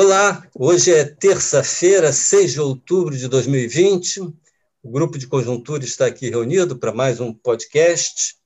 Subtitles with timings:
[0.00, 4.20] Olá, hoje é terça-feira, 6 de outubro de 2020.
[4.80, 8.36] O grupo de conjuntura está aqui reunido para mais um podcast.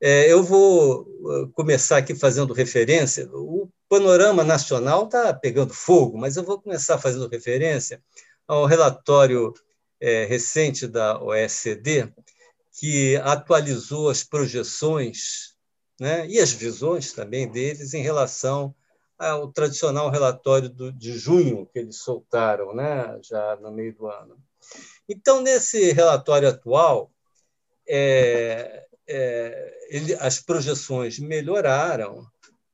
[0.00, 3.30] É, eu vou uh, começar aqui fazendo referência.
[3.32, 8.02] O panorama nacional está pegando fogo, mas eu vou começar fazendo referência
[8.44, 9.54] ao relatório
[10.00, 12.12] é, recente da OECD,
[12.72, 15.54] que atualizou as projeções
[16.00, 18.74] né, e as visões também deles em relação
[19.20, 24.36] ao tradicional relatório do, de junho que eles soltaram, né, já no meio do ano.
[25.06, 27.12] Então, nesse relatório atual,
[27.86, 32.26] é, é, ele, as projeções melhoraram,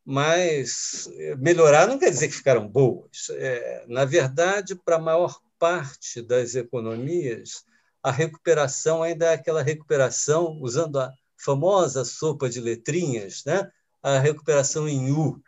[0.05, 3.29] mas melhorar não quer dizer que ficaram boas.
[3.31, 7.65] É, na verdade, para a maior parte das economias,
[8.03, 13.69] a recuperação ainda é aquela recuperação, usando a famosa sopa de letrinhas, né?
[14.03, 15.43] a recuperação em U,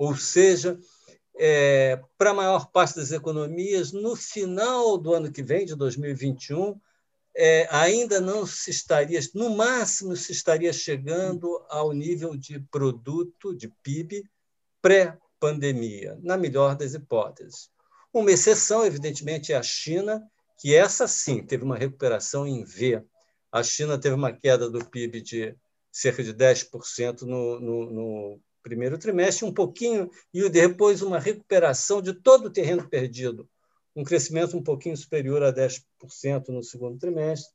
[0.00, 0.80] ou seja,
[1.36, 6.80] é, para a maior parte das economias, no final do ano que vem, de 2021,
[7.36, 13.68] é, ainda não se estaria, no máximo se estaria chegando ao nível de produto, de
[13.82, 14.24] PIB,
[14.80, 17.68] pré-pandemia, na melhor das hipóteses.
[18.10, 20.26] Uma exceção, evidentemente, é a China,
[20.58, 23.04] que essa sim teve uma recuperação em V.
[23.52, 25.54] A China teve uma queda do PIB de
[25.92, 32.12] cerca de 10% no, no, no primeiro trimestre, um pouquinho, e depois uma recuperação de
[32.14, 33.48] todo o terreno perdido,
[33.94, 37.52] um crescimento um pouquinho superior a 10% no segundo trimestre,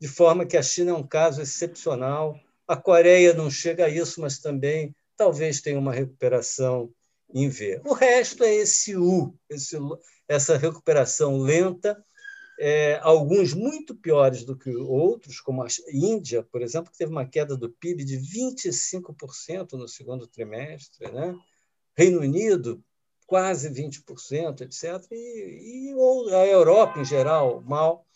[0.00, 2.38] de forma que a China é um caso excepcional.
[2.66, 6.92] A Coreia não chega a isso, mas também talvez tenha uma recuperação
[7.32, 7.80] em V.
[7.84, 9.76] O resto é esse U, esse,
[10.28, 12.02] essa recuperação lenta,
[12.58, 17.26] é, alguns muito piores do que outros, como a Índia, por exemplo, que teve uma
[17.26, 21.36] queda do PIB de 25% no segundo trimestre, né?
[21.96, 22.82] Reino Unido,
[23.26, 28.06] quase 20%, etc., e, e a Europa em geral, mal.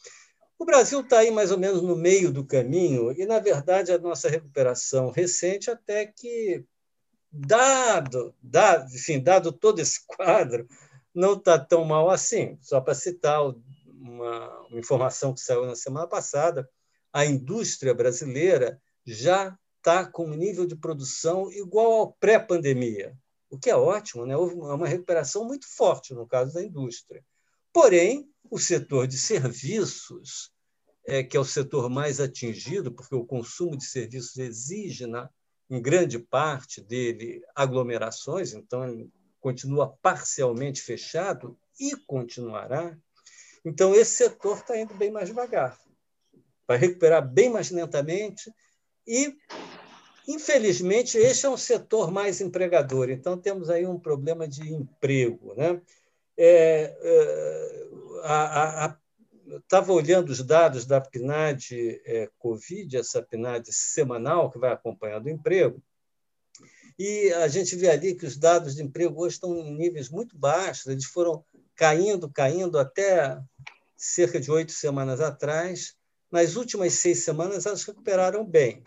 [0.59, 3.99] O Brasil está aí mais ou menos no meio do caminho, e, na verdade, a
[3.99, 6.65] nossa recuperação recente, até que
[7.31, 10.67] dado, dado, enfim, dado todo esse quadro,
[11.15, 12.59] não está tão mal assim.
[12.61, 13.41] Só para citar
[14.01, 16.69] uma, uma, informação que saiu na semana passada,
[17.13, 23.17] a indústria brasileira já está com um nível de produção igual ao pré-pandemia,
[23.51, 24.37] o que é ótimo, né?
[24.37, 27.25] houve uma recuperação muito forte no caso da indústria.
[27.73, 30.51] Porém, o setor de serviços,
[31.07, 35.31] é, que é o setor mais atingido, porque o consumo de serviços exige na,
[35.71, 39.11] em grande parte dele aglomerações, então ele
[39.41, 42.97] continua parcialmente fechado e continuará.
[43.69, 45.79] Então, esse setor está indo bem mais devagar,
[46.67, 48.51] vai recuperar bem mais lentamente
[49.07, 49.37] e,
[50.27, 53.11] infelizmente, este é um setor mais empregador.
[53.11, 55.55] Então, temos aí um problema de emprego.
[55.55, 55.83] Né?
[56.37, 58.97] É, é,
[59.57, 65.31] estava olhando os dados da PNAD é, Covid, essa PNAD semanal que vai acompanhando o
[65.31, 65.83] emprego,
[66.99, 70.37] e a gente vê ali que os dados de emprego hoje estão em níveis muito
[70.37, 71.45] baixos, eles foram
[71.79, 73.41] caindo, caindo até
[73.97, 75.95] cerca de oito semanas atrás.
[76.31, 78.83] Nas últimas seis semanas, elas recuperaram bem.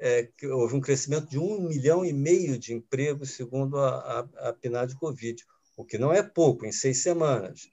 [0.00, 4.52] É, houve um crescimento de um milhão e meio de empregos, segundo a, a, a
[4.52, 5.44] PNAD Covid,
[5.76, 7.68] o que não é pouco em seis semanas.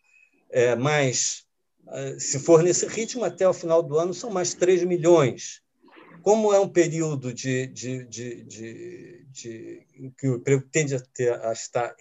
[0.49, 1.45] É, mas
[1.87, 5.61] ah, se for nesse ritmo, até o final do ano são mais 3 milhões.
[6.21, 8.43] Como é um período de, de, de,
[9.31, 11.95] de que o emprego tende a, ter, a estar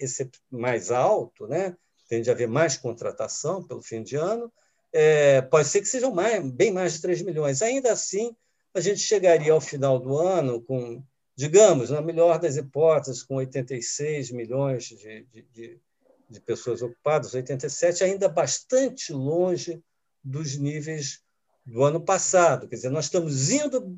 [0.51, 1.75] mais alto, né?
[2.11, 4.53] Tende a haver mais contratação pelo fim de ano,
[4.93, 7.63] é, pode ser que sejam mais, bem mais de 3 milhões.
[7.63, 8.35] Ainda assim,
[8.75, 11.01] a gente chegaria ao final do ano com,
[11.37, 15.81] digamos, na melhor das hipóteses, com 86 milhões de, de,
[16.29, 19.81] de pessoas ocupadas, 87, ainda bastante longe
[20.23, 21.23] dos níveis
[21.65, 22.67] do ano passado.
[22.67, 23.97] Quer dizer, nós estamos indo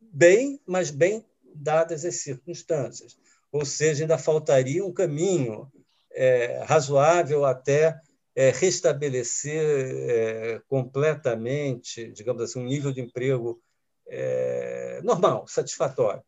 [0.00, 3.18] bem, mas bem dadas as circunstâncias.
[3.50, 5.68] Ou seja, ainda faltaria um caminho
[6.12, 7.98] é, razoável até
[8.34, 9.60] é, restabelecer
[10.08, 13.60] é, completamente, digamos assim, um nível de emprego
[14.06, 16.22] é, normal, satisfatório.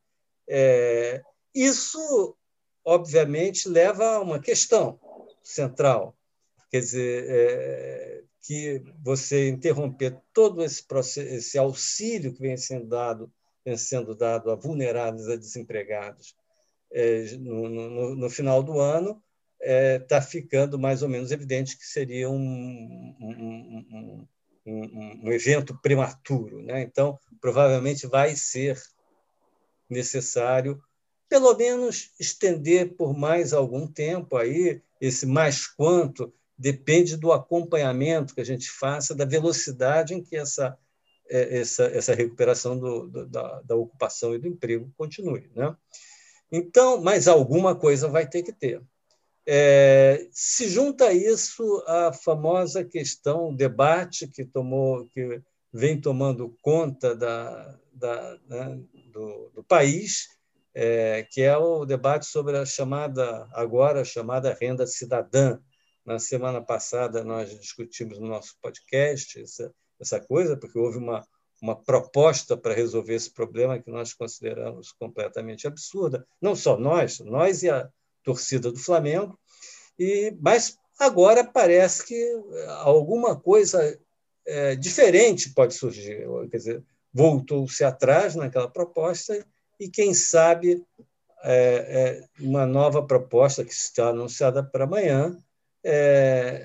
[0.49, 1.23] É,
[1.55, 2.37] isso,
[2.85, 4.99] obviamente, leva a uma questão
[5.43, 6.17] central.
[6.71, 13.33] Quer dizer, é, que você interromper todo esse, processo, esse auxílio que vem sendo dado,
[13.65, 16.35] vem sendo dado a vulneráveis, a desempregados,
[17.39, 19.23] no, no, no, final do ano,
[19.63, 22.37] está é, ficando mais ou menos evidente que seria um,
[23.21, 24.27] um,
[24.67, 26.63] um, um evento prematuro.
[26.63, 26.83] Né?
[26.83, 28.81] Então, provavelmente vai ser
[29.89, 30.83] necessário
[31.33, 38.41] pelo menos estender por mais algum tempo aí, esse mais quanto depende do acompanhamento que
[38.43, 40.77] a gente faça, da velocidade em que essa,
[41.31, 45.51] é, essa, essa recuperação do, do, da, da, ocupação e do emprego continue.
[45.57, 45.75] Né?
[46.53, 48.83] Então, mas alguma coisa vai ter que ter.
[49.47, 55.43] É, se junta a isso a famosa questão, o debate que tomou, que
[55.73, 58.81] vem tomando conta da, da né,
[59.13, 60.29] do, do, país,
[60.75, 65.59] é, que é o debate sobre a chamada agora chamada renda cidadã.
[66.05, 71.27] Na semana passada nós discutimos no nosso podcast essa, essa coisa, porque houve uma
[71.63, 77.63] uma proposta para resolver esse problema que nós consideramos completamente absurda, não só nós, nós
[77.63, 77.89] e a
[78.23, 79.39] torcida do Flamengo,
[79.99, 82.43] e mas agora parece que
[82.81, 83.99] alguma coisa
[84.47, 89.45] é, diferente pode surgir, quer dizer, voltou-se atrás naquela proposta
[89.79, 90.85] e quem sabe
[91.45, 95.37] é, é, uma nova proposta que está anunciada para amanhã
[95.83, 95.91] é,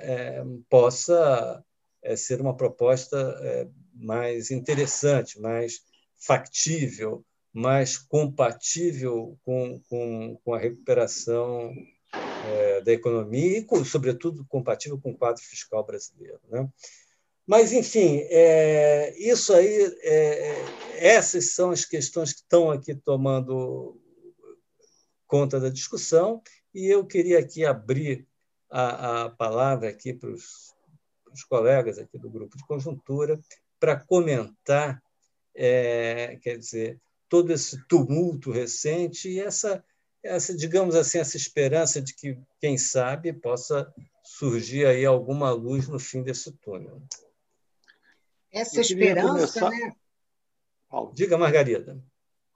[0.03, 1.63] é, possa
[2.03, 5.81] é, ser uma proposta mais interessante, mais
[6.19, 7.25] factível,
[7.57, 11.73] mais compatível com, com, com a recuperação
[12.13, 16.39] é, da economia e, com, sobretudo, compatível com o quadro fiscal brasileiro.
[16.49, 16.69] Né?
[17.47, 20.55] Mas, enfim, é, isso aí, é,
[20.97, 23.99] essas são as questões que estão aqui tomando
[25.25, 26.43] conta da discussão,
[26.75, 28.27] e eu queria aqui abrir
[28.69, 30.75] a, a palavra aqui para os,
[31.33, 33.39] os colegas aqui do grupo de conjuntura
[33.79, 35.01] para comentar,
[35.55, 39.83] é, quer dizer, todo esse tumulto recente e essa,
[40.23, 43.91] essa, digamos assim, essa esperança de que, quem sabe, possa
[44.23, 47.01] surgir aí alguma luz no fim desse túnel.
[48.51, 49.69] Essa esperança, começar...
[49.69, 49.95] né?
[51.13, 52.01] Diga, Margarida.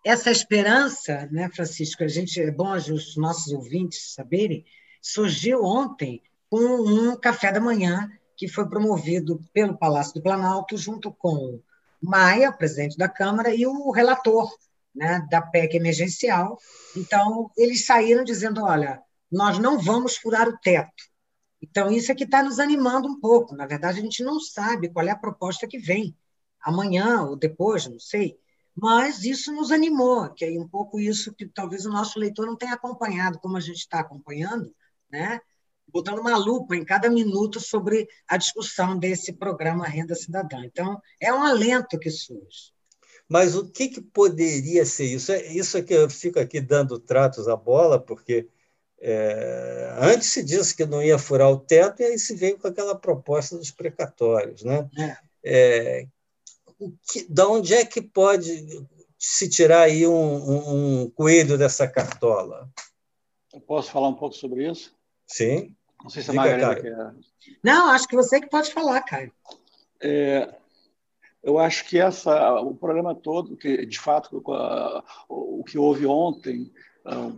[0.06, 4.66] Essa esperança, né, Francisco, a gente é bom os nossos ouvintes saberem,
[5.02, 11.12] surgiu ontem com um café da manhã que foi promovido pelo Palácio do Planalto, junto
[11.14, 11.62] com
[12.02, 14.50] Maia, presidente da Câmara, e o relator
[14.94, 16.58] né, da PEC emergencial.
[16.96, 19.02] Então, eles saíram dizendo: olha,
[19.32, 21.12] nós não vamos furar o teto.
[21.62, 23.56] Então, isso é que está nos animando um pouco.
[23.56, 26.18] Na verdade, a gente não sabe qual é a proposta que vem,
[26.62, 28.38] amanhã ou depois, não sei.
[28.76, 32.56] Mas isso nos animou, que é um pouco isso que talvez o nosso leitor não
[32.56, 34.74] tenha acompanhado, como a gente está acompanhando,
[35.12, 35.40] né?
[35.92, 40.64] Botando uma lupa em cada minuto sobre a discussão desse programa Renda Cidadã.
[40.64, 42.72] Então, é um alento que surge.
[43.28, 45.32] Mas o que, que poderia ser isso?
[45.32, 48.48] É, isso é que eu fico aqui dando tratos à bola, porque
[49.00, 52.68] é, antes se disse que não ia furar o teto, e aí se veio com
[52.68, 54.64] aquela proposta dos precatórios.
[54.64, 54.90] Né?
[54.98, 55.18] É.
[55.44, 56.08] É,
[57.10, 58.86] que, da onde é que pode
[59.18, 62.70] se tirar aí um, um, um coelho dessa cartola?
[63.54, 64.94] Eu posso falar um pouco sobre isso?
[65.28, 65.76] Sim.
[66.04, 67.14] Não sei se a Margarida quer.
[67.64, 69.32] Não, acho que você que pode falar, Caio.
[70.02, 70.54] É,
[71.44, 74.42] eu acho que essa, o problema todo, que de fato
[75.28, 76.72] o que houve ontem,
[77.06, 77.32] ah,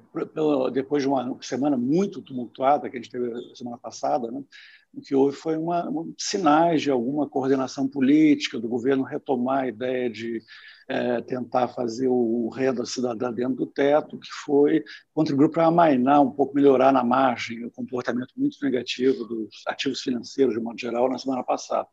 [0.71, 4.43] depois de uma semana muito tumultuada que a gente teve semana passada, né,
[4.93, 9.67] o que houve foi uma, um, sinais de alguma coordenação política do governo retomar a
[9.67, 10.41] ideia de
[10.87, 14.83] é, tentar fazer o, o renda cidadã dentro do teto, que foi
[15.13, 20.53] contribuir para amainar um pouco, melhorar na margem o comportamento muito negativo dos ativos financeiros,
[20.53, 21.87] de modo geral, na semana passada.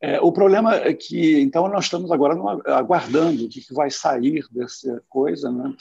[0.00, 3.90] É, o problema é que, então, nós estamos agora numa, aguardando o que, que vai
[3.90, 5.74] sair dessa coisa, né?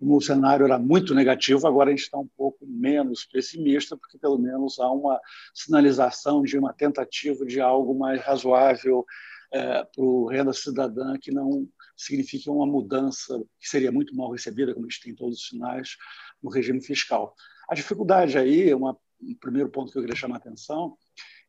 [0.00, 4.16] Como o cenário era muito negativo, agora a gente está um pouco menos pessimista, porque
[4.16, 5.20] pelo menos há uma
[5.54, 9.04] sinalização de uma tentativa de algo mais razoável
[9.52, 14.72] é, para o renda cidadã, que não signifique uma mudança que seria muito mal recebida,
[14.72, 15.96] como a gente tem todos os sinais,
[16.42, 17.34] no regime fiscal.
[17.68, 20.96] A dificuldade aí, uma, um primeiro ponto que eu queria chamar a atenção,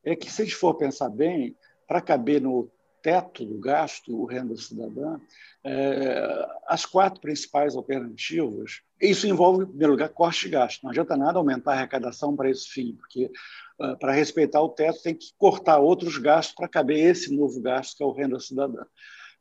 [0.04, 1.56] é que se a gente for pensar bem,
[1.88, 2.70] para caber no
[3.02, 5.20] teto do gasto, o renda cidadã,
[5.64, 10.84] é, as quatro principais alternativas, isso envolve, em primeiro lugar, corte de gasto.
[10.84, 13.32] Não adianta nada aumentar a arrecadação para esse fim, porque
[13.80, 17.98] uh, para respeitar o teto tem que cortar outros gastos para caber esse novo gasto,
[17.98, 18.84] que é o renda cidadã.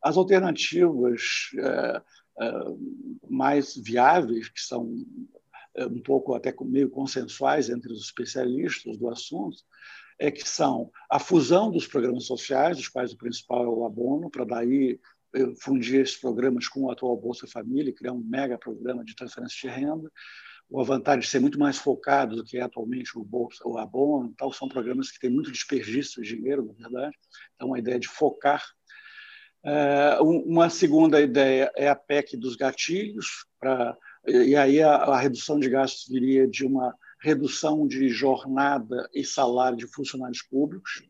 [0.02, 4.94] As alternativas uh, uh, mais viáveis, que são
[5.78, 9.58] um pouco até meio consensuais entre os especialistas do assunto,
[10.20, 14.30] é que são a fusão dos programas sociais, dos quais o principal é o abono,
[14.30, 15.00] para daí
[15.60, 19.70] fundir esses programas com o atual Bolsa Família e criar um mega programa de transferência
[19.70, 20.10] de renda.
[20.76, 24.52] A vantagem de ser muito mais focado do que é atualmente o Bolsa, Abono, tal,
[24.52, 27.16] são programas que têm muito desperdício de dinheiro, na verdade.
[27.56, 28.62] Então, a ideia de focar.
[29.64, 33.96] Eh, uma segunda ideia é a PEC dos gatilhos, para
[34.26, 39.76] E aí a, a redução de gastos viria de uma redução de jornada e salário
[39.76, 41.02] de funcionários públicos.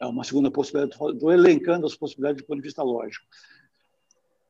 [0.00, 3.24] É uma segunda possibilidade, estou elencando as possibilidades do ponto de vista lógico.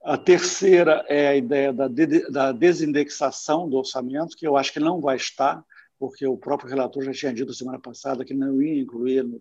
[0.03, 4.81] A terceira é a ideia da, de, da desindexação do orçamento, que eu acho que
[4.81, 5.65] não vai estar,
[5.99, 9.41] porque o próprio relator já tinha dito semana passada que não ia incluir no,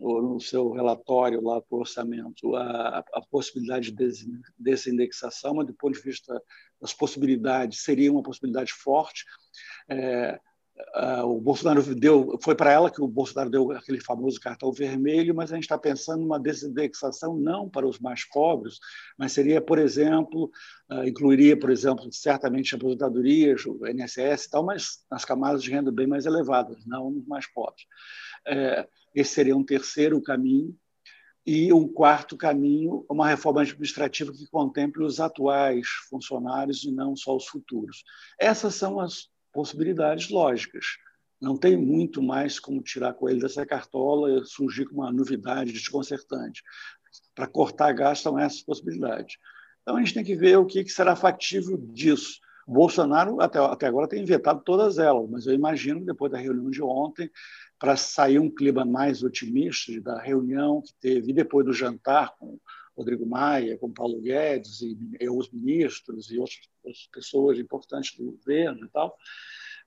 [0.00, 5.94] no seu relatório lá para o orçamento a, a possibilidade de desindexação, mas do ponto
[5.94, 6.42] de vista
[6.80, 9.24] das possibilidades, seria uma possibilidade forte.
[9.88, 10.40] É,
[10.94, 15.34] Uh, o Bolsonaro deu, foi para ela que o Bolsonaro deu aquele famoso cartão vermelho,
[15.34, 18.78] mas a gente está pensando numa desindexação não para os mais pobres,
[19.18, 20.50] mas seria, por exemplo,
[20.90, 25.92] uh, incluiria, por exemplo, certamente aposentadorias, o INSS e tal, mas nas camadas de renda
[25.92, 27.84] bem mais elevadas, não nos mais pobres.
[28.48, 30.74] Uh, esse seria um terceiro caminho.
[31.44, 37.34] E um quarto caminho, uma reforma administrativa que contemple os atuais funcionários e não só
[37.34, 38.04] os futuros.
[38.38, 40.84] Essas são as possibilidades lógicas.
[41.40, 46.62] Não tem muito mais como tirar coelho dessa cartola e surgir com uma novidade desconcertante.
[47.34, 49.36] Para cortar gastos são essas possibilidades.
[49.82, 52.38] Então, a gente tem que ver o que será factível disso.
[52.66, 56.70] O Bolsonaro, até, até agora, tem vetado todas elas, mas eu imagino, depois da reunião
[56.70, 57.28] de ontem,
[57.78, 62.58] para sair um clima mais otimista da reunião que teve, e depois do jantar com
[62.96, 68.32] Rodrigo Maia, com Paulo Guedes e, e os ministros e outras, outras, pessoas importantes do
[68.32, 69.16] governo e tal,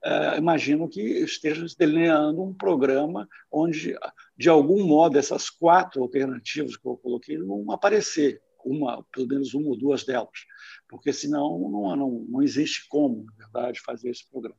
[0.04, 3.96] uh, imagino que esteja delineando um programa onde,
[4.36, 9.68] de algum modo, essas quatro alternativas que eu coloquei vão aparecer, uma, pelo menos uma
[9.68, 10.44] ou duas delas,
[10.88, 14.58] porque senão não, não, não existe como, na verdade, fazer esse programa.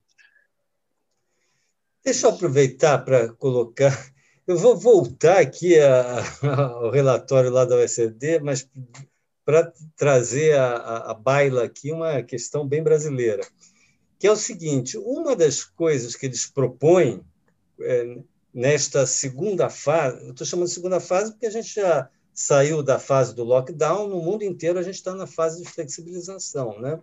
[2.04, 3.92] Deixa eu aproveitar para colocar
[4.48, 6.24] eu vou voltar aqui a,
[6.72, 8.68] ao relatório lá da OECD, mas
[9.46, 13.46] para trazer a, a, a baila aqui uma questão bem brasileira,
[14.18, 17.22] que é o seguinte: uma das coisas que eles propõem
[17.82, 18.18] é,
[18.54, 23.36] nesta segunda fase, estou chamando de segunda fase porque a gente já saiu da fase
[23.36, 26.80] do lockdown, no mundo inteiro a gente está na fase de flexibilização.
[26.80, 27.00] Né?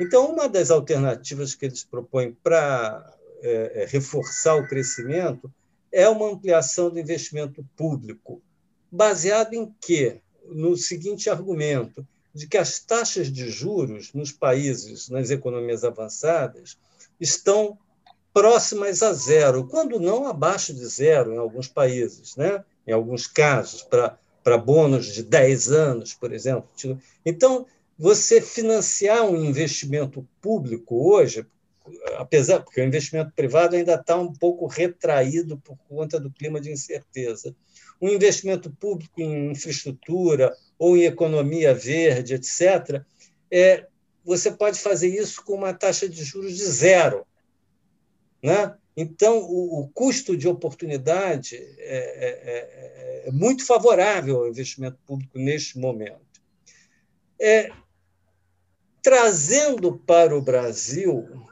[0.00, 5.52] Então, uma das alternativas que eles propõem para é, é, reforçar o crescimento
[5.92, 8.42] é uma ampliação do investimento público,
[8.90, 10.20] baseado em quê?
[10.44, 16.78] No seguinte argumento, de que as taxas de juros nos países, nas economias avançadas,
[17.20, 17.76] estão
[18.32, 22.64] próximas a zero, quando não abaixo de zero em alguns países, né?
[22.86, 26.68] em alguns casos, para bônus de 10 anos, por exemplo.
[27.24, 27.66] Então,
[27.98, 31.44] você financiar um investimento público hoje,
[32.16, 36.70] apesar porque o investimento privado ainda está um pouco retraído por conta do clima de
[36.70, 37.54] incerteza.
[38.00, 43.02] Um investimento público em infraestrutura ou em economia verde, etc.,
[43.50, 43.86] é,
[44.24, 47.26] você pode fazer isso com uma taxa de juros de zero.
[48.42, 48.74] Né?
[48.96, 55.38] Então, o, o custo de oportunidade é, é, é, é, muito favorável ao investimento público
[55.38, 56.20] neste momento.
[57.40, 57.70] É,
[59.02, 61.47] trazendo para o Brasil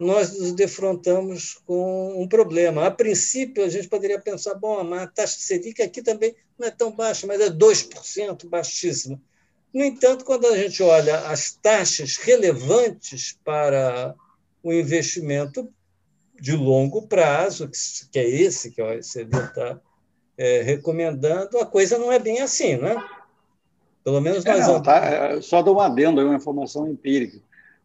[0.00, 2.86] nós nos defrontamos com um problema.
[2.86, 6.70] A princípio, a gente poderia pensar, bom, a taxa de Selic aqui também não é
[6.70, 9.20] tão baixa, mas é 2%, baixíssima.
[9.74, 14.14] No entanto, quando a gente olha as taxas relevantes para
[14.62, 15.70] o investimento
[16.40, 17.70] de longo prazo,
[18.10, 19.78] que é esse que a OECD está
[20.38, 22.96] é, recomendando, a coisa não é bem assim, né?
[24.02, 24.60] Pelo menos nós...
[24.60, 27.38] É, não, tá, é, só dou um adendo, uma informação empírica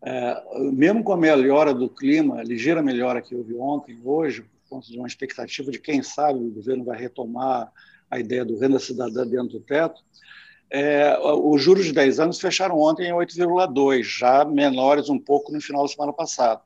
[0.05, 4.77] é, mesmo com a melhora do clima, a ligeira melhora que houve ontem, hoje, por
[4.77, 7.71] conta de uma expectativa de quem sabe o governo vai retomar
[8.09, 10.03] a ideia do renda cidadã dentro do teto,
[10.69, 15.59] é, os juros de 10 anos fecharam ontem em 8,2, já menores um pouco no
[15.59, 16.61] final da semana passada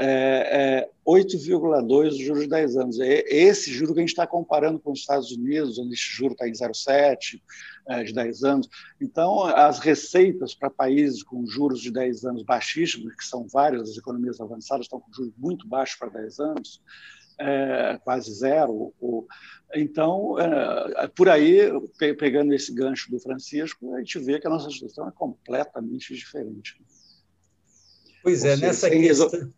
[0.00, 3.00] é, é 8,2 os juros de 10 anos.
[3.00, 6.32] É esse juro que a gente está comparando com os Estados Unidos, onde esse juro
[6.32, 7.40] está em 0,7
[7.88, 8.68] é, de 10 anos.
[9.00, 13.96] Então, as receitas para países com juros de 10 anos baixíssimos, que são várias, as
[13.98, 16.80] economias avançadas estão com juros muito baixos para 10 anos,
[17.38, 18.94] é, quase zero.
[19.74, 21.68] Então, é, por aí,
[22.18, 26.80] pegando esse gancho do Francisco, a gente vê que a nossa situação é completamente diferente.
[28.22, 29.50] Pois é, nessa questão,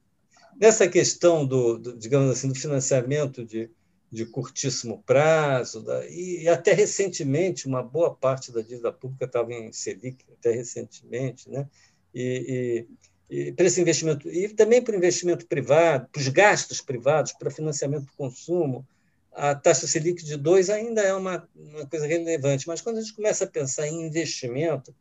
[0.62, 3.69] Nessa questão do, do, digamos assim, do financiamento de,
[4.09, 9.52] de curtíssimo prazo, da, e, e, até recentemente, uma boa parte da dívida pública estava
[9.52, 11.69] em Selic, até recentemente, né?
[12.14, 12.87] e,
[13.28, 17.33] e, e para esse investimento, e também para o investimento privado, para os gastos privados,
[17.33, 18.87] para financiamento do consumo,
[19.33, 23.16] a taxa Selic de 2 ainda é uma, uma coisa relevante, mas quando a gente
[23.16, 24.95] começa a pensar em investimento,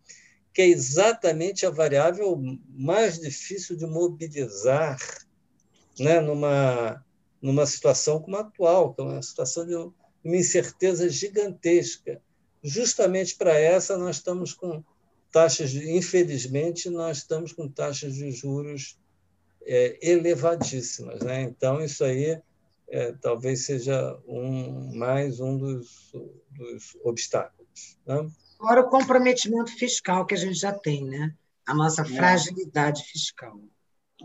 [0.52, 2.36] que é exatamente a variável
[2.68, 4.98] mais difícil de mobilizar
[6.00, 7.04] né, numa,
[7.42, 9.94] numa situação como a atual, que é uma situação de uma
[10.38, 12.22] incerteza gigantesca.
[12.64, 14.84] Justamente para essa, nós estamos com
[15.32, 18.98] taxas, de, infelizmente, nós estamos com taxas de juros
[19.64, 21.22] é, elevadíssimas.
[21.22, 21.44] Né?
[21.44, 22.40] Então, isso aí
[22.90, 26.12] é, talvez seja um, mais um dos,
[26.52, 27.98] dos obstáculos.
[28.06, 28.30] Né?
[28.58, 31.34] Fora o comprometimento fiscal que a gente já tem, né?
[31.66, 32.06] a nossa é.
[32.06, 33.60] fragilidade fiscal.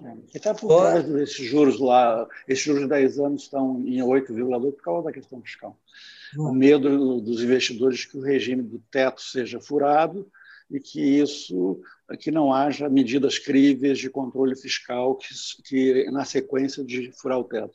[0.05, 0.37] É.
[0.37, 4.83] está por trás desses juros lá, esses juros de 10 anos estão em 8,2 por
[4.83, 5.79] causa da questão fiscal.
[6.37, 10.31] O medo dos investidores que o regime do teto seja furado
[10.71, 11.81] e que isso
[12.21, 15.29] que não haja medidas críveis de controle fiscal que,
[15.65, 17.75] que na sequência de furar o teto.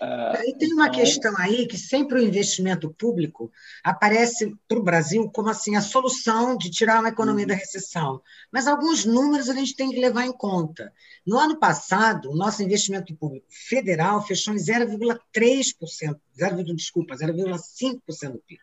[0.00, 1.00] Uh, e tem uma então...
[1.00, 3.50] questão aí que sempre o investimento público
[3.82, 7.48] aparece para o Brasil como assim a solução de tirar uma economia uhum.
[7.48, 8.20] da recessão.
[8.52, 10.92] Mas alguns números a gente tem que levar em conta.
[11.26, 18.38] No ano passado, o nosso investimento público federal fechou em 0,3%, 0, desculpa, 0,5% do
[18.38, 18.60] PIB.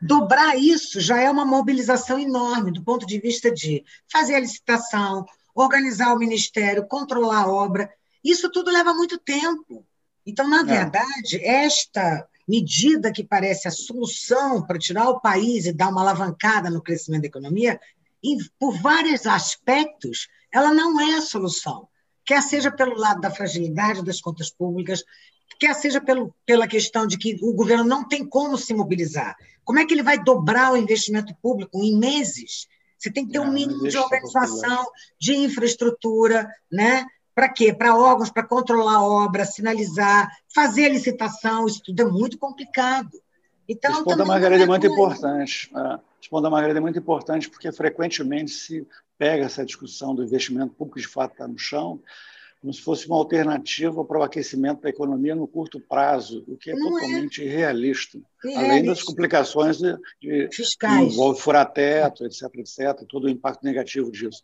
[0.00, 5.24] Dobrar isso já é uma mobilização enorme do ponto de vista de fazer a licitação,
[5.54, 7.90] organizar o ministério, controlar a obra.
[8.24, 9.86] Isso tudo leva muito tempo.
[10.24, 10.64] Então, na é.
[10.64, 16.68] verdade, esta medida que parece a solução para tirar o país e dar uma alavancada
[16.68, 17.80] no crescimento da economia,
[18.58, 21.88] por vários aspectos, ela não é a solução.
[22.24, 25.04] Quer seja pelo lado da fragilidade das contas públicas,
[25.58, 29.36] quer seja pelo, pela questão de que o governo não tem como se mobilizar.
[29.64, 32.66] Como é que ele vai dobrar o investimento público em meses?
[32.98, 34.86] Você tem que ter um mínimo de organização,
[35.18, 37.06] de infraestrutura, né?
[37.34, 37.72] Para quê?
[37.72, 43.10] Para órgãos, para controlar a obra, sinalizar, fazer a licitação, isso tudo é muito complicado.
[43.68, 45.70] Então, Esse ponto da Margarida é muito importante.
[45.74, 45.98] É.
[46.20, 50.74] Esse ponto da Margarida é muito importante porque frequentemente se pega essa discussão do investimento
[50.74, 52.00] público de fato está no chão
[52.60, 56.70] como se fosse uma alternativa para o aquecimento da economia no curto prazo, o que
[56.70, 57.00] é Não é.
[57.00, 57.46] totalmente é.
[57.46, 58.20] irrealista.
[58.54, 60.98] Além das complicações de, de Fiscais.
[60.98, 64.42] que envolve furar teto, etc., etc., todo o impacto negativo disso.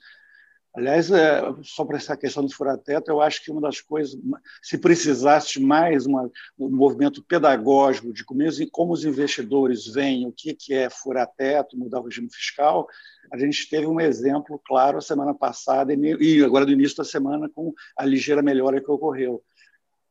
[0.76, 4.14] Aliás, é, só para essa questão do furar-teto, eu acho que uma das coisas,
[4.62, 10.54] se precisasse mais uma, um movimento pedagógico de como, como os investidores veem o que,
[10.54, 12.86] que é furar-teto, mudar o regime fiscal,
[13.32, 17.48] a gente teve um exemplo claro a semana passada e agora no início da semana
[17.48, 19.42] com a ligeira melhora que ocorreu.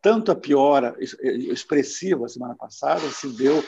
[0.02, 3.64] Tanto a piora expressiva semana passada se deu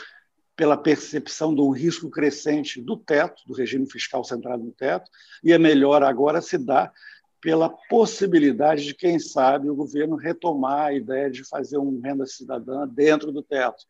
[0.56, 5.10] pela percepção de um risco crescente do teto, do regime fiscal centrado no teto,
[5.44, 6.92] e a melhora agora se dá
[7.40, 12.88] pela possibilidade de, quem sabe, o governo retomar a ideia de fazer um renda cidadã
[12.88, 13.86] dentro do teto.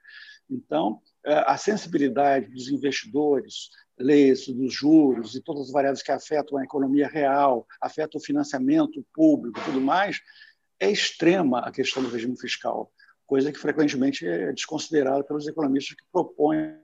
[0.49, 6.57] Então, é, a sensibilidade dos investidores, leis dos juros e todas as variáveis que afetam
[6.57, 10.21] a economia real, afetam o financiamento público tudo mais,
[10.79, 12.91] é extrema a questão do regime fiscal
[13.27, 16.79] coisa que frequentemente é desconsiderada pelos economistas que propõem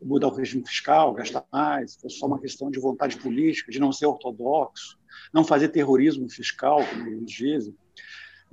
[0.00, 3.92] mudar o regime fiscal, gastar mais, é só uma questão de vontade política, de não
[3.92, 4.98] ser ortodoxo,
[5.32, 7.76] não fazer terrorismo fiscal, como eles dizem.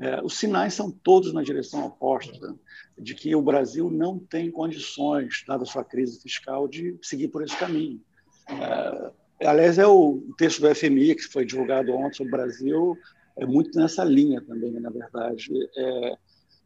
[0.02, 2.56] É, os sinais são todos na direção oposta,
[2.98, 7.44] de que o Brasil não tem condições, dada a sua crise fiscal, de seguir por
[7.44, 8.02] esse caminho.
[8.50, 12.98] É, aliás, é o texto do FMI, que foi divulgado ontem sobre o Brasil,
[13.38, 15.52] é muito nessa linha também, na verdade.
[15.78, 16.18] É,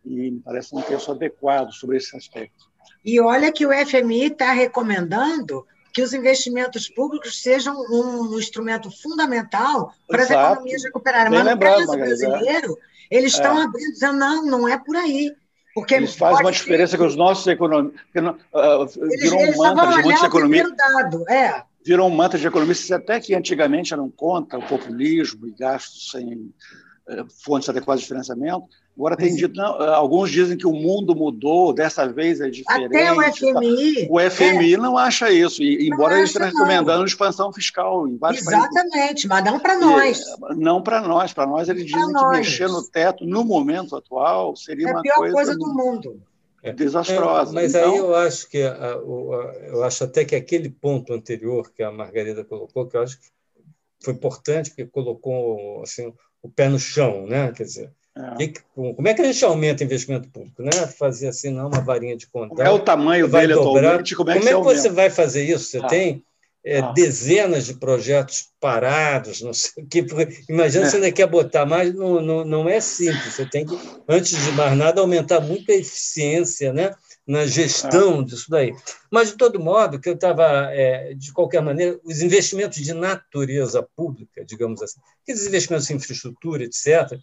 [0.06, 2.70] e me parece um texto adequado sobre esse aspecto.
[3.04, 9.94] E olha que o FMI está recomendando que os investimentos públicos sejam um instrumento fundamental
[10.08, 11.32] para as economias recuperarem.
[11.32, 12.78] Mas no caso brasileiro,
[13.10, 13.64] eles estão é.
[13.64, 15.32] abrindo, dizendo, não, não é por aí.
[15.74, 18.02] Porque Eles fazem uma diferença com os nossos economistas.
[18.16, 18.86] Uh,
[19.20, 20.72] virou um mantra de muitos economistas.
[21.30, 21.64] É.
[21.86, 26.34] Virou um mantra de economistas, até que antigamente eram contra o populismo e gastos sem
[26.34, 28.68] uh, fontes adequadas de financiamento.
[28.98, 32.86] Agora tem dito, não, alguns dizem que o mundo mudou, dessa vez é diferente.
[32.86, 34.08] Até o FMI.
[34.10, 34.78] O FMI é.
[34.78, 39.26] não acha isso, e, embora ele esteja recomendando expansão fiscal em vários Exatamente, países.
[39.26, 40.22] mas não para nós.
[40.22, 41.34] E, não para nós.
[41.34, 45.10] Para nós, eles dizem que mexer no teto, no momento atual, seria é uma coisa.
[45.10, 46.22] É a pior coisa do mundo.
[46.64, 47.52] É, desastrosa.
[47.52, 47.92] É, mas então...
[47.92, 52.88] aí eu acho que eu acho até que aquele ponto anterior que a Margarida colocou,
[52.88, 53.28] que eu acho que
[54.02, 57.52] foi importante, porque colocou assim, o pé no chão, né?
[57.52, 58.54] Quer dizer, é.
[58.74, 60.62] Como é que a gente aumenta investimento público?
[60.64, 60.72] Né?
[60.88, 62.56] Fazer assim, não uma varinha de contar.
[62.56, 63.80] Qual é o tamanho dele dobrar.
[63.80, 64.16] atualmente?
[64.16, 65.66] Como é que, como é que você vai fazer isso?
[65.66, 65.88] Você ah.
[65.88, 66.24] tem
[66.64, 66.94] é, ah.
[66.94, 70.06] dezenas de projetos parados, não sei o que.
[70.48, 70.90] Imagina é.
[70.90, 73.34] você ainda quer botar mais, não, não, não é simples.
[73.34, 76.96] Você tem que, antes de mais nada, aumentar muito a eficiência né?
[77.28, 78.74] na gestão disso daí.
[79.12, 83.86] Mas, de todo modo, que eu estava, é, de qualquer maneira, os investimentos de natureza
[83.96, 87.20] pública, digamos assim, aqueles investimentos em infraestrutura, etc.,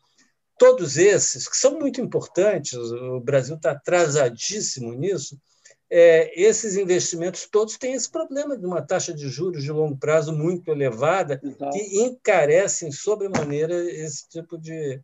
[0.62, 5.36] todos esses, que são muito importantes, o Brasil está atrasadíssimo nisso,
[5.90, 10.32] é, esses investimentos todos têm esse problema de uma taxa de juros de longo prazo
[10.32, 11.76] muito elevada, Exato.
[11.76, 15.00] que encarecem sobremaneira esse tipo de,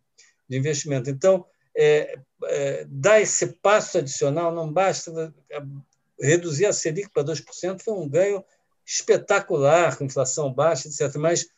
[0.47, 1.09] de investimento.
[1.09, 1.45] Então,
[1.75, 5.33] é, é, dar esse passo adicional, não basta
[6.21, 8.41] reduzir a Selic para 2%, foi um ganho
[8.85, 11.17] espetacular, com inflação baixa, etc.
[11.17, 11.49] Mas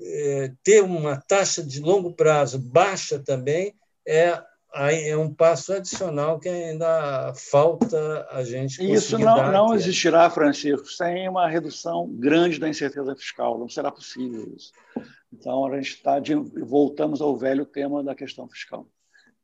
[0.00, 3.74] é, ter uma taxa de longo prazo baixa também
[4.06, 4.42] é,
[4.74, 11.28] é um passo adicional que ainda falta a gente Isso não, não existirá, Francisco, sem
[11.28, 13.58] uma redução grande da incerteza fiscal.
[13.58, 14.72] Não será possível isso.
[15.32, 16.16] Então, a gente está
[16.64, 18.86] voltamos ao velho tema da questão fiscal.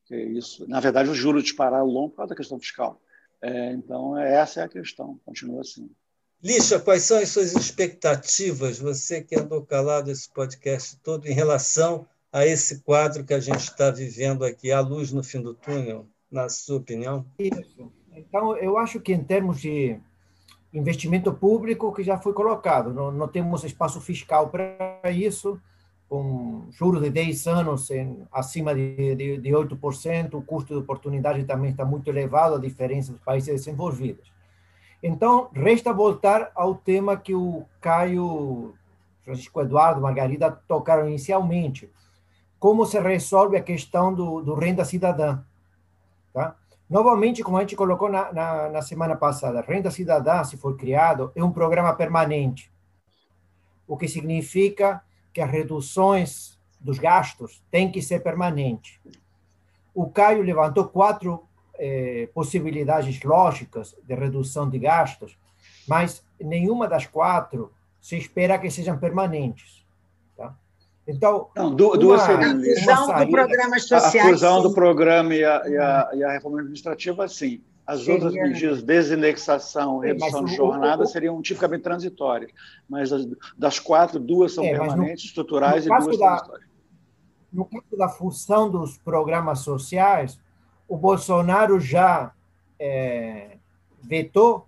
[0.07, 3.01] Que isso, na verdade, os juros dispararam longo por causa da questão fiscal.
[3.42, 5.90] É, então, essa é a questão, continua assim.
[6.42, 12.07] Lixa, quais são as suas expectativas, você que andou calado esse podcast todo, em relação
[12.33, 16.07] a esse quadro que a gente está vivendo aqui, a luz no fim do túnel,
[16.31, 17.25] na sua opinião?
[17.38, 17.90] Isso.
[18.14, 19.99] Então, eu acho que em termos de
[20.72, 25.59] investimento público, que já foi colocado, não, não temos espaço fiscal para isso,
[26.09, 31.44] com juros de 10 anos em, acima de, de, de 8%, o custo de oportunidade
[31.44, 34.36] também está muito elevado, a diferença dos países desenvolvidos.
[35.07, 38.75] Então, resta voltar ao tema que o Caio,
[39.23, 41.88] Francisco Eduardo, Margarida tocaram inicialmente,
[42.59, 45.45] como se resolve a questão do, do renda cidadã.
[46.33, 46.57] Tá?
[46.90, 51.31] Novamente, como a gente colocou na, na, na semana passada, renda cidadã, se for criado,
[51.37, 52.69] é um programa permanente,
[53.87, 55.01] o que significa
[55.33, 58.99] que as reduções dos gastos têm que ser permanentes.
[59.95, 61.46] O Caio levantou quatro
[61.79, 65.37] eh, possibilidades lógicas de redução de gastos,
[65.87, 69.85] mas nenhuma das quatro se espera que sejam permanentes.
[70.37, 70.55] Tá?
[71.07, 74.27] Então, Não, duas seriam a fusão do programa social.
[74.27, 77.62] A fusão do programa e a, e a, e a reforma administrativa, sim.
[77.87, 78.15] As Seria...
[78.15, 82.51] outras medidas, desindexação, redução de jornada, o, seriam tipicamente transitórias.
[82.89, 83.25] Mas as,
[83.57, 86.69] das quatro, duas são é, permanentes, no, estruturais no e duas da, transitórias.
[87.53, 90.41] No caso da fusão dos programas sociais,
[90.88, 92.33] o Bolsonaro já
[92.79, 93.57] é,
[94.03, 94.66] vetou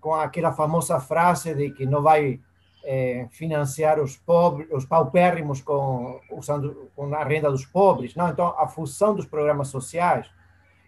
[0.00, 2.40] com aquela famosa frase de que não vai
[2.84, 8.28] é, financiar os pobres, os paupérrimos com usando com a renda dos pobres, não?
[8.28, 10.30] Então a fusão dos programas sociais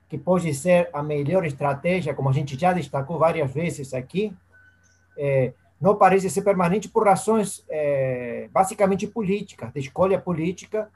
[0.09, 4.35] que pode ser a melhor estratégia, como a gente já destacou várias vezes aqui,
[5.19, 10.89] é, não parece ser permanente por razões é, basicamente políticas, de escolha política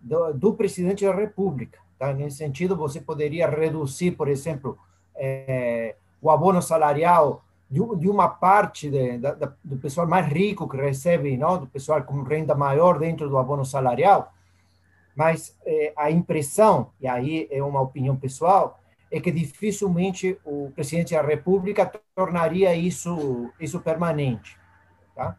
[0.00, 1.78] do, do, presidente da República.
[1.98, 2.12] Tá?
[2.12, 4.78] Nesse sentido, você poderia reduzir, por exemplo,
[5.16, 10.76] é, o abono salarial de, de uma parte de, da, do pessoal mais rico que
[10.76, 11.58] recebe, não?
[11.58, 14.32] do pessoal com renda maior dentro do abono salarial,
[15.14, 18.80] mas é, a impressão, e aí é uma opinião pessoal,
[19.10, 24.56] é que dificilmente o presidente da República tornaria isso isso permanente,
[25.14, 25.34] tá?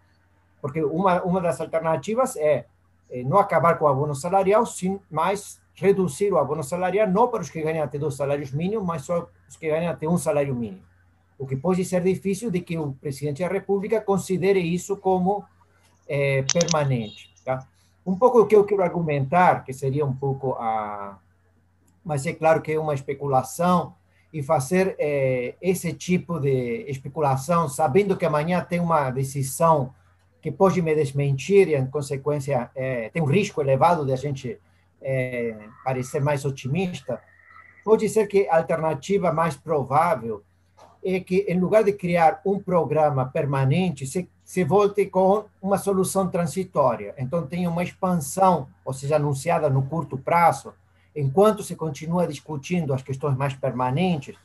[0.59, 2.65] Porque uma uma das alternativas é,
[3.11, 7.41] é não acabar com o abono salarial, sim, mas reduzir o abono salarial não para
[7.41, 10.55] os que ganham até dois salários mínimos, mas só os que ganham até um salário
[10.55, 10.83] mínimo.
[11.37, 15.43] O que pode ser difícil de que o presidente da República considere isso como
[16.07, 17.65] é, permanente, tá?
[18.05, 21.17] Um pouco o que eu quero argumentar, que seria um pouco a.
[22.03, 23.93] Mas é claro que é uma especulação,
[24.31, 29.93] e fazer é, esse tipo de especulação, sabendo que amanhã tem uma decisão
[30.41, 34.59] que pode me desmentir e, em consequência, é, tem um risco elevado de a gente
[35.01, 37.21] é, parecer mais otimista,
[37.83, 40.43] pode ser que a alternativa mais provável
[41.03, 46.27] é que, em lugar de criar um programa permanente, se se volte com uma solução
[46.27, 47.13] transitória.
[47.19, 50.73] Então, tem uma expansão, ou seja, anunciada no curto prazo,
[51.15, 54.35] enquanto se continua discutindo as questões mais permanentes,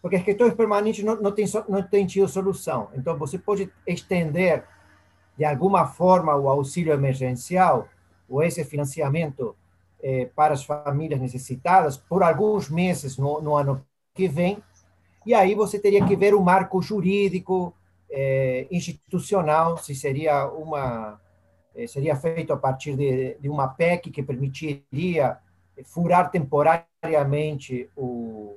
[0.00, 2.88] porque as questões permanentes não, não, tem, não tem tido solução.
[2.94, 4.62] Então, você pode estender,
[5.36, 7.88] de alguma forma, o auxílio emergencial,
[8.28, 9.56] ou esse financiamento
[10.02, 13.84] eh, para as famílias necessitadas, por alguns meses no, no ano
[14.14, 14.62] que vem,
[15.26, 17.74] e aí você teria que ver o marco jurídico,
[18.10, 21.20] é, institucional, se seria uma
[21.74, 25.38] é, seria feito a partir de, de uma PEC que permitiria
[25.84, 28.56] furar temporariamente o,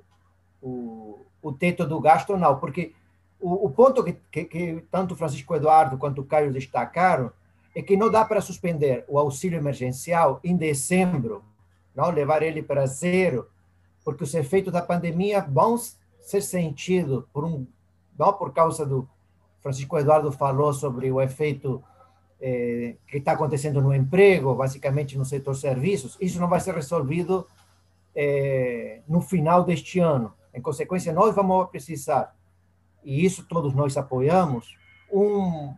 [0.62, 2.94] o, o teto do gasto ou não, porque
[3.40, 7.32] o, o ponto que, que, que, tanto Francisco Eduardo quanto o Caio destacaram
[7.76, 11.44] é que não dá para suspender o auxílio emergencial em dezembro,
[11.96, 12.10] não?
[12.10, 13.48] Levar ele para zero,
[14.04, 15.78] porque os efeitos da pandemia vão
[16.20, 17.66] ser sentido por um
[18.18, 18.34] não?
[18.34, 19.08] Por causa do
[19.62, 21.84] Francisco Eduardo falou sobre o efeito
[22.40, 27.48] eh, que está acontecendo no emprego, basicamente no setor serviços, isso não vai ser resolvido
[28.16, 30.34] eh, no final deste ano.
[30.54, 32.36] Em consequência, nós vamos precisar,
[33.04, 34.76] e isso todos nós apoiamos,
[35.12, 35.74] um,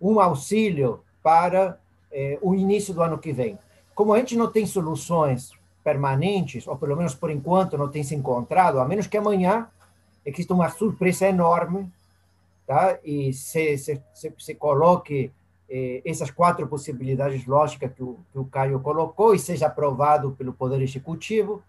[0.00, 1.80] um auxílio para
[2.12, 3.58] eh, o início do ano que vem.
[3.94, 8.14] Como a gente não tem soluções permanentes, ou pelo menos por enquanto não tem se
[8.14, 9.66] encontrado, a menos que amanhã
[10.24, 11.90] exista uma surpresa enorme,
[12.66, 12.98] tá?
[13.02, 15.32] e se, se, se, se coloque
[15.68, 20.52] eh, essas quatro possibilidades lógicas que o, que o Caio colocou e seja aprovado pelo
[20.52, 21.62] Poder Executivo,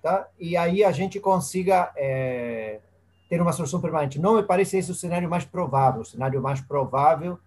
[0.00, 0.28] tá?
[0.38, 2.78] e aí a gente consiga eh,
[3.28, 4.20] ter uma solução permanente.
[4.20, 6.02] Não me parece esse o cenário mais provável.
[6.02, 7.38] O cenário mais provável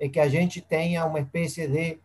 [0.00, 1.98] é que a gente tenha uma espécie de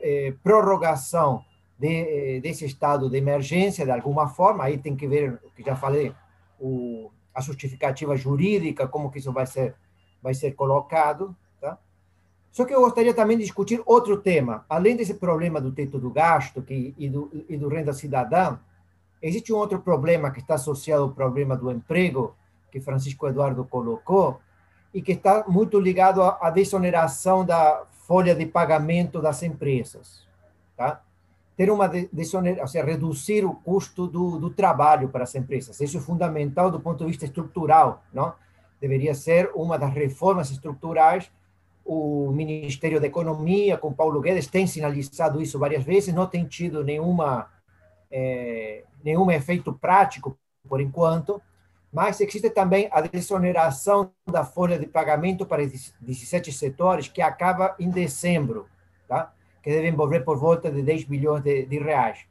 [0.00, 1.44] eh, prorrogação
[1.78, 5.76] de, desse estado de emergência, de alguma forma, aí tem que ver, o que já
[5.76, 6.12] falei,
[6.58, 9.74] o, a justificativa jurídica, como que isso vai ser,
[10.22, 11.36] vai ser colocado.
[11.60, 11.78] Tá?
[12.50, 14.64] Só que eu gostaria também de discutir outro tema.
[14.68, 18.58] Além desse problema do teto do gasto que, e, do, e do renda cidadã,
[19.20, 22.34] existe um outro problema que está associado ao problema do emprego,
[22.72, 24.40] que Francisco Eduardo colocou,
[24.96, 30.24] e que está muito ligado à desoneração da folha de pagamento das empresas.
[30.74, 31.02] Tá?
[31.56, 35.80] ter uma desoneração, ou seja, reduzir o custo do, do trabalho para as empresas.
[35.80, 38.34] Isso é fundamental do ponto de vista estrutural, não?
[38.78, 41.30] Deveria ser uma das reformas estruturais.
[41.82, 46.84] O Ministério da Economia, com Paulo Guedes, tem sinalizado isso várias vezes, não tem tido
[46.84, 47.48] nenhuma
[48.10, 50.36] é, nenhum efeito prático
[50.68, 51.40] por enquanto,
[51.96, 57.88] mas existe também a desoneração da folha de pagamento para 17 setores, que acaba em
[57.88, 58.66] dezembro,
[59.08, 59.32] tá?
[59.62, 62.26] que deve envolver por volta de 10 bilhões de, de reais.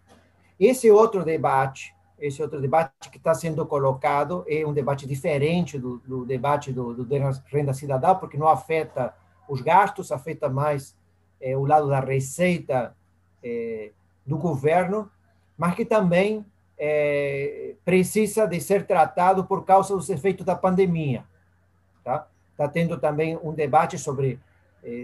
[0.59, 5.97] Esse outro debate, esse outro debate que está sendo colocado é um debate diferente do,
[6.05, 7.07] do debate do, do
[7.47, 9.15] renda cidadã, porque não afeta
[9.49, 10.95] os gastos, afeta mais
[11.41, 12.95] é, o lado da receita
[13.43, 13.89] é,
[14.23, 15.09] do governo,
[15.57, 16.45] mas que também
[16.77, 21.23] é, precisa de ser tratado por causa dos efeitos da pandemia.
[22.03, 22.27] Tá?
[22.51, 24.39] Está tendo também um debate sobre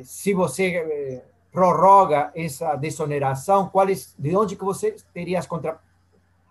[0.03, 5.79] se você prorroga essa desoneração, quais, de onde que você teria contra,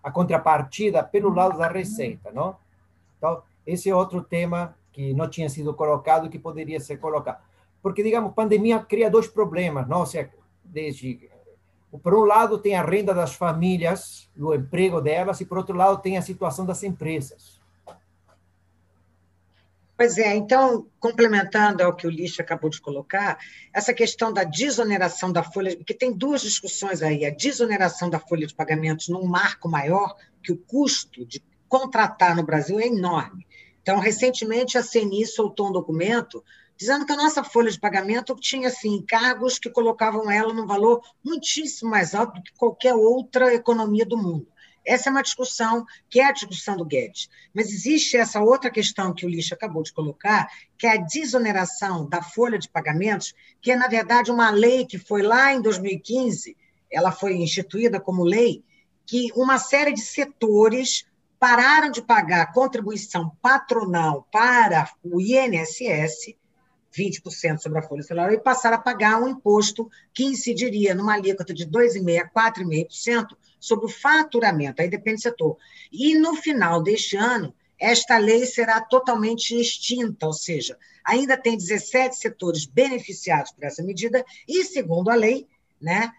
[0.02, 2.56] a contrapartida pelo lado da receita, não?
[3.16, 7.40] Então, esse é outro tema que não tinha sido colocado e que poderia ser colocado.
[7.82, 10.00] Porque, digamos, pandemia cria dois problemas, não?
[10.00, 10.30] Ou seja,
[10.64, 11.29] desde
[11.98, 16.00] por um lado tem a renda das famílias, o emprego delas, e por outro lado
[16.00, 17.60] tem a situação das empresas.
[19.96, 23.38] Pois é, então, complementando ao que o Lixo acabou de colocar,
[23.70, 28.46] essa questão da desoneração da folha, porque tem duas discussões aí, a desoneração da folha
[28.46, 33.46] de pagamentos num marco maior, que o custo de contratar no Brasil é enorme.
[33.82, 36.42] Então, recentemente, a CNI soltou um documento
[36.80, 41.02] dizendo que a nossa folha de pagamento tinha assim, encargos que colocavam ela num valor
[41.22, 44.48] muitíssimo mais alto do que qualquer outra economia do mundo.
[44.82, 47.28] Essa é uma discussão que é a discussão do Guedes.
[47.52, 52.08] Mas existe essa outra questão que o Lixo acabou de colocar, que é a desoneração
[52.08, 56.56] da folha de pagamentos, que é, na verdade, uma lei que foi lá em 2015,
[56.90, 58.64] ela foi instituída como lei,
[59.04, 61.04] que uma série de setores
[61.38, 66.39] pararam de pagar contribuição patronal para o INSS
[66.92, 71.54] 20% sobre a folha salarial e passar a pagar um imposto que incidiria numa alíquota
[71.54, 75.56] de 2,5% a 4,5% sobre o faturamento, aí depende do setor.
[75.92, 82.16] E no final deste ano, esta lei será totalmente extinta, ou seja, ainda tem 17
[82.16, 85.46] setores beneficiados por essa medida, e segundo a lei,
[85.80, 86.12] né,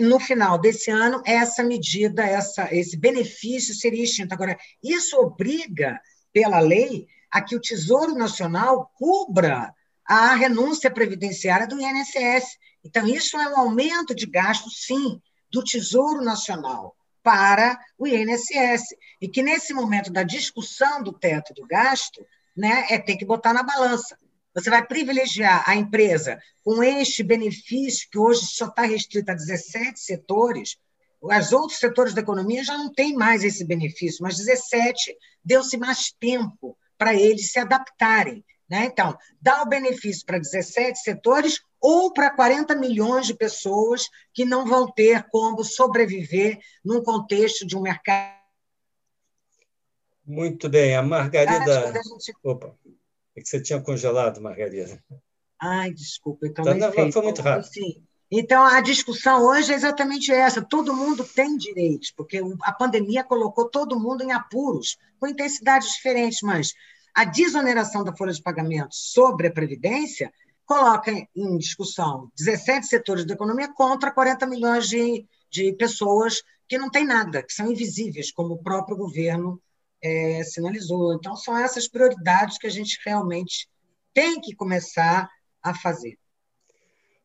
[0.00, 4.32] no final desse ano, essa medida, essa, esse benefício seria extinto.
[4.32, 6.00] Agora, isso obriga,
[6.32, 9.72] pela lei, a que o Tesouro Nacional cubra
[10.06, 12.58] a renúncia previdenciária do INSS.
[12.84, 18.94] Então, isso é um aumento de gasto, sim, do Tesouro Nacional para o INSS.
[19.20, 22.24] E que, nesse momento da discussão do teto do gasto,
[22.56, 24.18] né, é ter que botar na balança.
[24.54, 29.98] Você vai privilegiar a empresa com este benefício, que hoje só está restrito a 17
[29.98, 30.76] setores,
[31.20, 36.12] os outros setores da economia já não têm mais esse benefício, mas 17 deu-se mais
[36.20, 38.44] tempo para eles se adaptarem.
[38.74, 38.86] Né?
[38.86, 44.66] Então, dá o benefício para 17 setores ou para 40 milhões de pessoas que não
[44.66, 48.34] vão ter como sobreviver num contexto de um mercado.
[50.26, 50.96] Muito bem.
[50.96, 51.90] A Margarida.
[51.90, 52.34] A gente...
[52.42, 52.74] Opa,
[53.36, 55.00] é que você tinha congelado, Margarida.
[55.62, 56.44] Ai, desculpa.
[56.44, 57.70] Então, tá, não, foi muito rápido.
[58.28, 63.70] Então, a discussão hoje é exatamente essa: todo mundo tem direitos, porque a pandemia colocou
[63.70, 66.74] todo mundo em apuros, com intensidades diferentes, mas
[67.14, 70.32] a desoneração da folha de pagamento sobre a Previdência
[70.66, 76.90] coloca em discussão 17 setores da economia contra 40 milhões de, de pessoas que não
[76.90, 79.60] têm nada, que são invisíveis, como o próprio governo
[80.02, 81.14] é, sinalizou.
[81.14, 83.68] Então, são essas prioridades que a gente realmente
[84.12, 85.28] tem que começar
[85.62, 86.18] a fazer.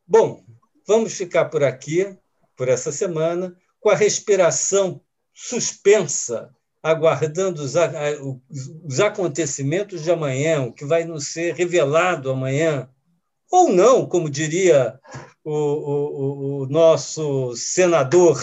[0.06, 0.44] Bom,
[0.86, 2.18] vamos ficar por aqui,
[2.56, 5.02] por essa semana, com a respiração
[5.34, 7.76] suspensa, aguardando os,
[8.84, 12.90] os acontecimentos de amanhã, o que vai nos ser revelado amanhã
[13.52, 15.00] ou não, como diria
[15.44, 18.40] o, o, o nosso senador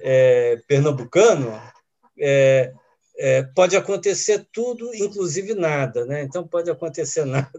[0.00, 1.58] é, pernambucano,
[2.18, 2.72] é,
[3.18, 6.04] é, pode acontecer tudo, inclusive nada.
[6.04, 6.22] Né?
[6.22, 7.50] Então, pode acontecer nada.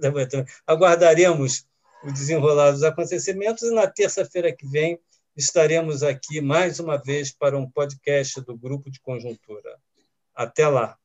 [0.67, 1.65] Aguardaremos
[2.03, 4.99] o desenrolar dos acontecimentos e na terça-feira que vem
[5.35, 9.79] estaremos aqui mais uma vez para um podcast do Grupo de Conjuntura.
[10.35, 10.97] Até lá!